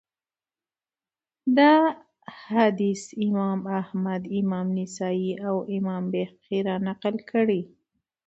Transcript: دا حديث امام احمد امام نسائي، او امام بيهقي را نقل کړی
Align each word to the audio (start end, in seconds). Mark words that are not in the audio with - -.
دا 1.57 1.73
حديث 2.47 3.01
امام 3.27 3.59
احمد 3.81 4.21
امام 4.39 4.67
نسائي، 4.77 5.31
او 5.47 5.55
امام 5.77 6.03
بيهقي 6.11 6.59
را 6.67 6.75
نقل 6.87 7.15
کړی 7.31 7.61